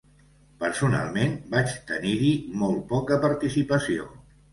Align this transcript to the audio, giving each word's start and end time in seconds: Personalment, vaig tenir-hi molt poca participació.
Personalment, 0.61 1.35
vaig 1.51 1.75
tenir-hi 1.91 2.31
molt 2.63 2.81
poca 2.95 3.19
participació. 3.27 4.09